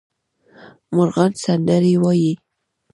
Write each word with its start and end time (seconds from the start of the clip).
مرغان 0.95 1.31
سندرې 1.43 1.93
وايي 2.03 2.33